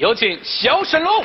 [0.00, 1.22] 有请小沈龙。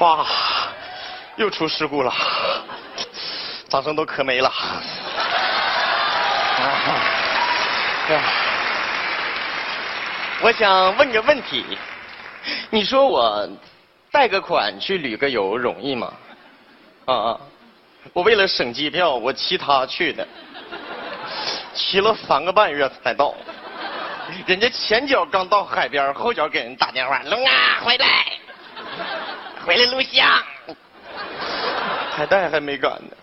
[0.00, 0.26] 哇
[1.36, 2.12] 又出事故了。
[3.74, 4.48] 掌声都磕没了。
[10.40, 11.64] 我想问个问题，
[12.70, 13.48] 你说我
[14.12, 16.12] 贷个款去旅个游容易吗？
[17.06, 17.40] 啊啊！
[18.12, 20.24] 我为了省机票，我骑他去的，
[21.74, 23.34] 骑了三个半月才到。
[24.46, 28.24] 人家前脚刚到海边，后脚给人打电话：“龙啊，回来，
[29.66, 30.28] 回来录像。”
[32.16, 33.16] 海带还没赶呢。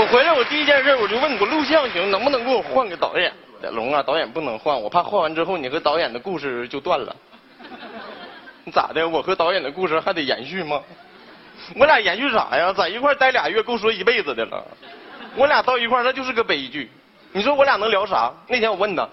[0.00, 3.30] 我回来，我第一件事我就问我录像行，能不能给我换个导演？
[3.72, 7.14] 龙啊，导演不能换，我怕换完之后你和导演的故事就断了。
[8.64, 9.06] 你咋的？
[9.06, 10.80] 我和导演的故事还得延续吗？
[11.76, 12.72] 我俩延续啥呀？
[12.72, 14.64] 在一块待俩月够说一辈子的了。
[15.36, 16.90] 我俩到一块那就是个悲剧。
[17.32, 18.32] 你说我俩能聊啥？
[18.48, 19.06] 那天我问他，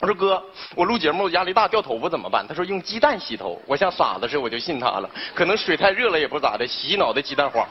[0.00, 0.42] 我说哥，
[0.74, 2.44] 我录节目压力大掉头发怎么办？
[2.48, 3.62] 他说用鸡蛋洗头。
[3.64, 5.08] 我像傻子似的，我就信他了。
[5.36, 7.64] 可能水太热了也不咋的，洗脑袋鸡蛋花。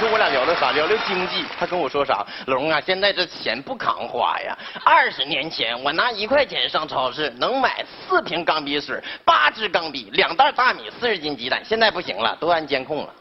[0.00, 0.70] 你说我俩聊的啥？
[0.70, 1.44] 聊聊经济。
[1.58, 2.24] 他跟我说啥？
[2.46, 4.56] 龙啊，现在这钱不扛花呀。
[4.84, 11.60] 二十年前我拿一块钱上超市能买四瓶钢笔水、八支钢笔、两袋大米、四十斤鸡蛋。
[11.64, 13.12] 现在不行了，都安监控了。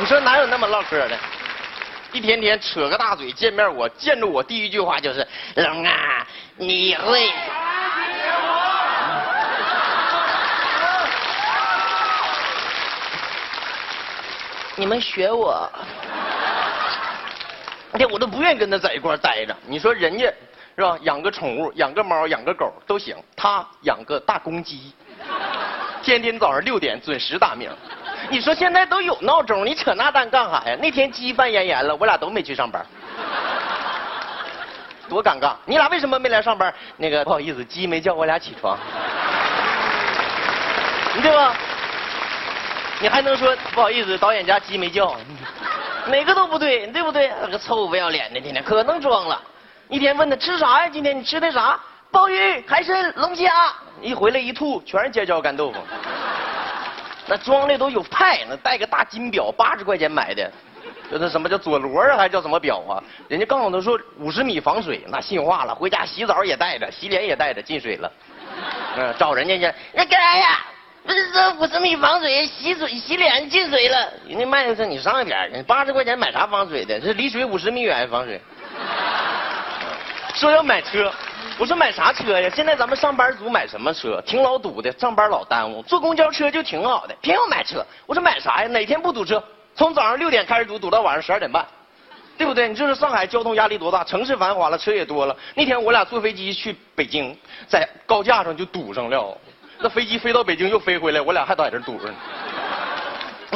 [0.00, 1.18] 你说哪有那么唠嗑的？
[2.12, 7.30] 一天天扯个大嘴，见面我见着我第一句话就是：龙啊，你会。
[14.76, 15.68] 你们学我，
[17.98, 19.54] 这我都不愿意跟他在一块儿待着。
[19.66, 20.32] 你说人家
[20.76, 20.96] 是吧？
[21.02, 24.94] 养个宠物，养个猫，养个狗都行，他养个大公鸡，
[26.02, 27.70] 天天早上六点准时打鸣。
[28.30, 30.76] 你说现在都有闹钟，你扯那蛋干啥呀？
[30.80, 32.84] 那天鸡犯炎炎了，我俩都没去上班，
[35.08, 35.52] 多尴尬！
[35.66, 36.72] 你俩为什么没来上班？
[36.96, 38.78] 那个不好意思，鸡没叫我俩起床，
[41.20, 41.54] 对吧？
[43.02, 45.16] 你还能说不好意思，导演家鸡没叫，
[46.06, 47.32] 哪个都不对，对不对？
[47.42, 49.42] 那个臭不要脸的，天天可能装了。
[49.88, 50.88] 一天问他吃啥呀？
[50.88, 51.80] 今天你吃的啥？
[52.12, 53.74] 鲍鱼、海参、龙虾。
[54.00, 55.80] 一回来一吐，全是尖椒干豆腐。
[57.26, 60.48] 那装的都有派，那带个大金表，八十块钱买的，
[61.10, 63.02] 就那什么叫佐罗啊，还叫什么表啊？
[63.26, 65.74] 人家告诉他说五十米防水，那信话了。
[65.74, 68.12] 回家洗澡也带着，洗脸也带着，进水了。
[68.96, 70.60] 嗯，找人家去，那干啥呀？
[71.04, 74.12] 不是说五十米防水，洗水洗脸进水了。
[74.26, 77.00] 人家卖的是你上一边去，八十块钱买啥防水的？
[77.00, 78.40] 这离水五十米远防水。
[80.34, 81.12] 说要买车，
[81.58, 82.48] 我说买啥车呀？
[82.54, 84.22] 现在咱们上班族买什么车？
[84.24, 85.82] 挺老堵的，上班老耽误。
[85.82, 87.84] 坐公交车就挺好的，偏要买车。
[88.06, 88.68] 我说买啥呀？
[88.68, 89.42] 哪天不堵车？
[89.74, 91.66] 从早上六点开始堵，堵到晚上十二点半，
[92.38, 92.68] 对不对？
[92.68, 94.04] 你这是上海交通压力多大？
[94.04, 95.36] 城市繁华了，车也多了。
[95.54, 97.36] 那天我俩坐飞机去北京，
[97.66, 99.36] 在高架上就堵上了。
[99.82, 102.14] 那飞机飞到北京又飞回来，我俩还在这堵着呢。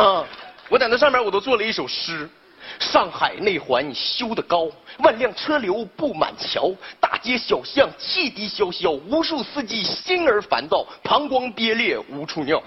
[0.03, 0.25] 啊，
[0.69, 2.28] 我在那上面我都做了一首诗。
[2.81, 4.66] 上海内环修得高，
[4.98, 12.60] 万辆车流布满桥，大街小巷汽笛萧萧，无数司机心儿烦躁，膀胱憋裂无处尿。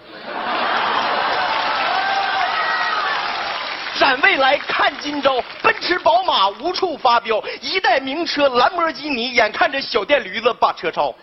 [3.99, 11.13] 展未来看今朝，奔驰宝马无处发飙，一代名车兰博基尼，眼看着小电驴子把车超。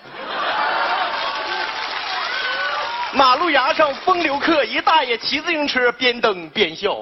[3.16, 6.98] 马路牙上风流客，一大爷骑自行车边蹬边笑。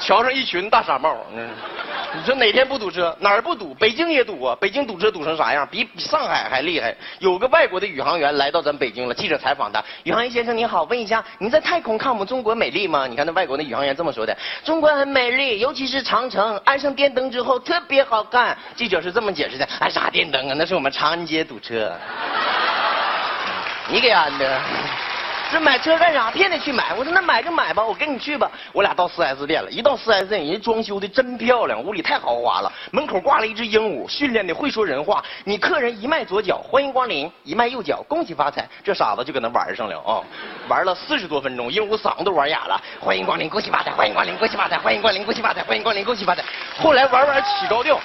[0.00, 3.16] 桥上一群大傻帽，你说哪天不堵车？
[3.20, 3.72] 哪儿不堵？
[3.74, 4.56] 北京也堵啊！
[4.60, 5.66] 北京堵车堵成啥样？
[5.70, 6.96] 比比上海还厉害。
[7.20, 20.54] 有个外国的宇航员来到咱北京了，记者采访他：“宇航员先生你好，问一下，您在太空看我们中国美丽吗？”你看那外国的宇航员这么说的：“中国很美丽，尤其是长城，安上电灯之后特别好看。”记者是这么解释的：“安啥电灯啊？
[20.56, 21.92] 那是我们长安街堵车。”
[23.88, 24.60] 你给安的。
[25.50, 26.30] 这买车干啥？
[26.30, 26.92] 偏得去买。
[26.92, 28.50] 我说那买就买吧，我跟你去吧。
[28.70, 32.70] 我俩到 4S 店了，一到 4S 店，人家装修的真漂亮，屋里太豪华了。
[32.90, 35.24] 门口挂了一只鹦鹉，训练的会说人话。
[35.44, 38.68] 你客人一迈左脚，欢迎光临；一迈右脚，恭喜发财。
[38.84, 40.20] 这傻子就搁那玩上了啊，
[40.68, 42.78] 玩了四十多分钟，鹦鹉嗓子都玩哑了。
[43.00, 43.90] 欢迎光临，恭喜发财！
[43.92, 44.76] 欢迎光临，恭喜发财！
[44.76, 45.62] 欢迎光临，恭喜发财！
[45.62, 46.44] 欢迎光临，恭喜发财！
[46.78, 47.98] 后来玩玩起高调，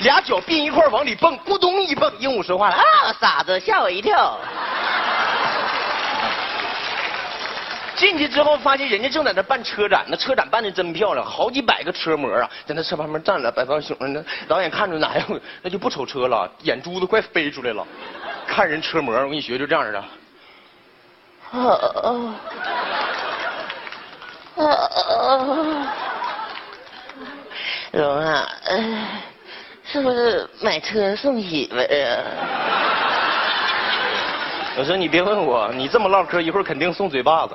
[0.00, 4.36] 俩脚并一块往里蹦，咕咚一蹦，鹦鹉说话了啊，傻子，吓我一跳。
[7.96, 14.24] 进去之后，发现人家正在那办车展，那车展办的真漂亮，好几百个车模啊，在那车旁边站着，摆放熊呢。
[14.48, 17.86] 导演看着哪样，那就不瞅车了，眼珠子快飞出来了。
[18.46, 19.98] 看人车模，我跟你学，就这样的。
[19.98, 20.06] 啊
[21.52, 22.08] 啊啊！
[24.56, 25.94] 啊啊，
[27.92, 29.22] 龙啊，哎
[29.84, 31.84] 是不是买车送媳妇啊？
[34.78, 37.54] 我说你别问我，你这么唠嗑，一会儿肯定送嘴巴子。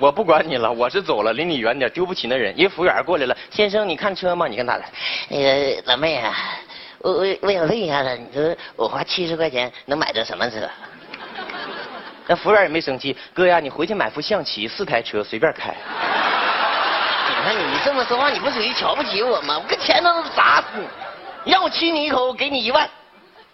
[0.00, 2.56] 我不管你了，我是走了，离你远点，丢不起那人。
[2.56, 4.46] 一个服务员过来了，先生，你看车吗？
[4.46, 4.84] 你看咋的？
[5.28, 6.34] 那个老妹啊，
[7.00, 10.68] 我我我想问一下子，你说我花七十块钱能买着什么车？
[12.28, 15.74] 那服务员也没生气，哥呀，你回去买副象棋，四台车随便开。
[17.28, 19.58] 你看你这么说话，你不属于瞧不起我吗？
[19.58, 20.78] 我跟钱都砸死
[21.44, 21.50] 你！
[21.50, 22.88] 让我亲你一口，我给你一万。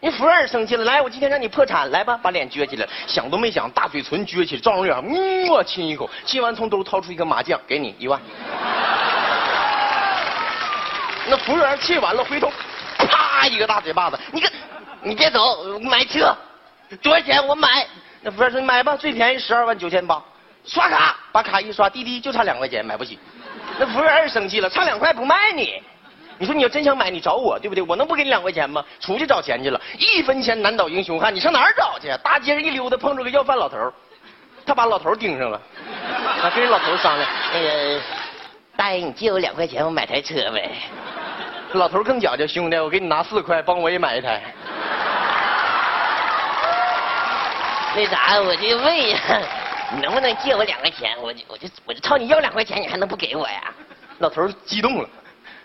[0.04, 8.20] 你服务员生气了，来，我今天让你破产，来吧，把脸撅起来，想都没想，大嘴唇撅起来，照着脸，嗯，我亲一口，亲完从兜掏出一个麻将，给你一万。
[11.26, 12.52] 那服务员气完了，回头，
[12.98, 14.52] 啪一个大嘴巴子，你个，
[15.00, 16.36] 你别走，买车，
[17.00, 17.86] 多少钱我买？
[18.20, 20.22] 那服务员说你买吧，最便宜十二万九千八，
[20.66, 23.18] 刷卡，把卡一刷，滴滴就差两块钱，买不起。
[23.78, 25.82] 那服务员也生气了，差两块不卖你。
[26.38, 27.82] 你说你要真想买，你找我对不对？
[27.82, 28.84] 我能不给你两块钱吗？
[29.00, 31.34] 出去找钱去了，一分钱难倒英雄汉。
[31.34, 32.08] 你上哪儿找去？
[32.22, 33.76] 大街上一溜达，碰着个要饭老头
[34.66, 35.60] 他把老头盯上了，
[36.40, 38.00] 他跟人老头商量：“那个
[38.76, 40.70] 大爷，你借我两块钱，我买台车呗。”
[41.74, 44.42] 老头更讲究，兄弟，我给你拿四块，帮我也买一台。
[47.94, 49.40] 那啥，我就问一下，
[49.92, 51.16] 你能不能借我两块钱？
[51.20, 53.72] 我就我就我就朝你要两块钱，你还能不给我呀？
[54.18, 55.08] 老头激动了。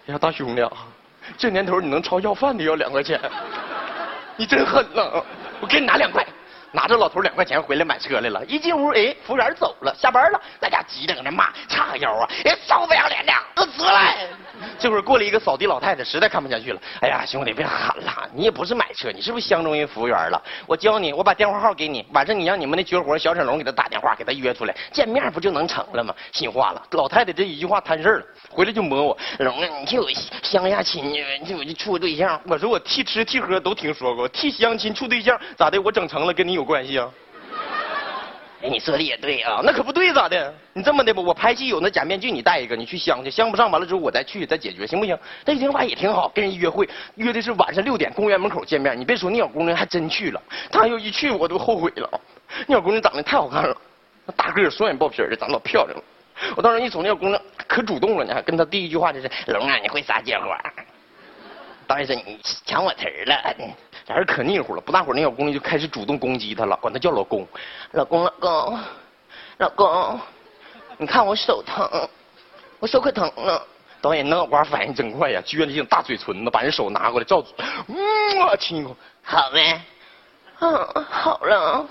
[0.10, 0.72] 呀，大兄弟啊，
[1.38, 3.20] 这年头你能朝要饭的要两块钱，
[4.36, 5.24] 你真狠呐！
[5.62, 6.26] 我给你拿两块，
[6.72, 8.44] 拿着老头两块钱回来买车来了。
[8.46, 12.28] 一进屋，哎，服务员走了，下班了，大家急的搁那骂，叉腰啊！
[12.44, 14.28] 哎，臭不要脸的，都出来！
[14.78, 16.82] 这会儿过来一个扫地老太太，实在看不下去了。
[17.02, 20.42] 哎呀，兄弟，别喊了，你也不是买车，你是不是相中人服务员了？
[20.68, 26.14] 我教你，我把电话号给你，晚上你让你们那绝活小沈龙给他打电话，给他约出来见面，不就能成了吗？
[26.32, 30.08] 心话了，老太太这一句话摊事了，回来就摸我，龙啊，你替我
[30.44, 32.40] 相下亲去，替我就处个对象。
[32.46, 35.80] 我说我替吃替喝都听说过，替相亲处对象咋的？
[35.82, 37.10] 我整成了跟你有关系啊？
[38.62, 40.54] 哎，你说的也对啊，那可不对咋的？
[40.74, 45.18] 你这么的吧，我拍戏有那假面具，你戴一个，你去相去，相不上完了之后我再去再解决，行不行？
[45.46, 49.00] 这想法也挺好，跟人约会，约的是晚上六点公园门口见面。
[49.00, 52.22] 你别说，那小姑娘还真去了，她要一去我都后悔了。
[52.68, 53.78] 那小姑娘长得太好看了，
[54.26, 56.04] 那大个双眼爆皮的，长得老漂亮了。
[56.58, 60.60] 我当时一瞅那小姑娘可主动了呢，跟她第一句话就是龙啊，你会撒娇啊？
[61.88, 63.56] 导演说你抢我词儿了。
[64.10, 67.48] 俩人可腻乎了，不大会儿那小姑娘就开始主动攻击他了，管他叫老公，
[67.92, 68.80] 老公老公，
[69.58, 70.20] 老公，
[70.98, 71.88] 你看我手疼，
[72.80, 73.64] 我手可疼了。
[74.02, 77.44] 导演那脑瓜反应真快呀，撅着一大嘴唇子，把人手拿过来照，
[77.88, 79.80] 嗯，我亲一口，好呗？
[80.60, 81.86] 嗯，好了。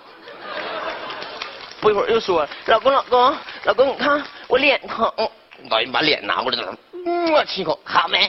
[1.81, 5.13] 不一会儿又说，老公老公老公，你看我脸疼。
[5.71, 6.77] 导演把脸拿过来了，
[7.07, 8.29] 嗯，亲一口，好没？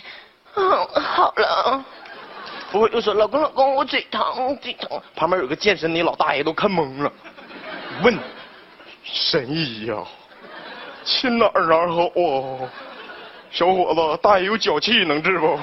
[0.54, 1.84] 嗯，好了。
[2.72, 7.12] 不会又说老公老公我嘴疼嘴疼，旁边有个健身的老大爷都看懵了，
[8.04, 8.18] 问
[9.04, 9.96] 神医呀，
[11.04, 12.70] 亲哪儿哪儿好啊？
[13.52, 15.60] 小伙子，大爷有脚气能治不？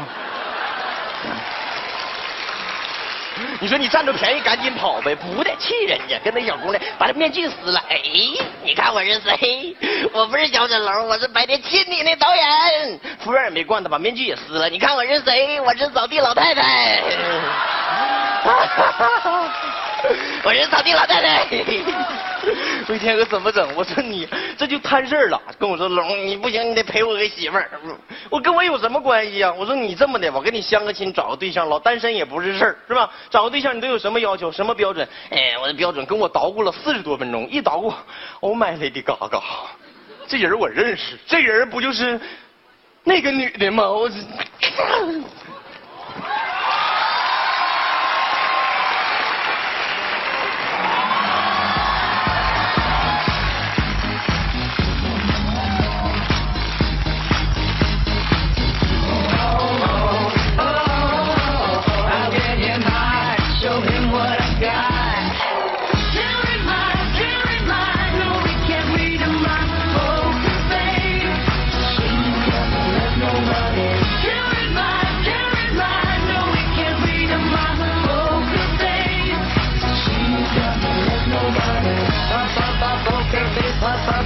[3.61, 7.83] 你说你占着便宜赶紧跑呗，不得气人家，跟那小姑娘把这面具撕了。
[7.89, 8.01] 哎，
[8.63, 9.77] 你看我是谁？
[10.13, 13.01] 我不是小沈龙，我是白天亲你那导演。
[13.21, 14.69] 服务员也没惯他，把面具也撕了。
[14.69, 15.61] 你看我是谁？
[15.61, 17.03] 我是扫地老太太。
[18.43, 19.53] 哈
[20.45, 21.47] 我是扫地老太太。
[22.89, 23.69] 我一天可怎么整？
[23.75, 27.69] 我说你这就摊事儿了，跟我说龙，你不行，你得陪我个媳妇儿。
[28.31, 29.53] 我跟我有什么关系啊？
[29.59, 33.11] 我说你这么的，我跟你相个亲，找个对象，老单身也不是事儿，是吧？
[33.31, 35.07] 找个对象你都有什么要求，什么标准？
[35.31, 37.93] 哎，我的标准跟我捣鼓了四十多分钟，一捣鼓
[38.41, 39.43] ，Oh my lady Gaga，
[40.29, 42.21] 这人我认识，这人不就是
[43.03, 43.89] 那个女的吗？
[43.89, 44.09] 我。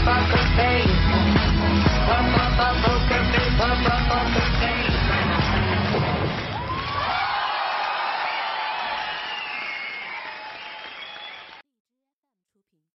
[0.05, 0.40] 啪